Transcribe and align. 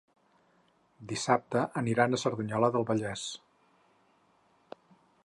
Dissabte 1.11 1.61
aniran 1.83 2.17
a 2.19 2.21
Cerdanyola 2.23 2.71
del 2.77 2.89
Vallès. 2.93 3.29